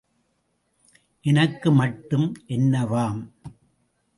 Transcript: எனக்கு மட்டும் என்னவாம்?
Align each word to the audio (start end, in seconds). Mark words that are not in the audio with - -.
எனக்கு 1.25 1.71
மட்டும் 1.71 2.33
என்னவாம்? 2.47 3.21